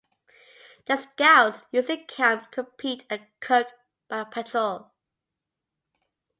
The 0.87 0.97
scouts 0.97 1.61
usually 1.71 1.99
camp, 2.05 2.49
compete 2.49 3.05
and 3.11 3.21
cook 3.39 3.67
by 4.07 4.23
patrol. 4.23 4.91